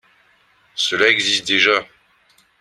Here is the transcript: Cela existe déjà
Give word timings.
Cela 0.73 1.09
existe 1.09 1.45
déjà 1.45 1.85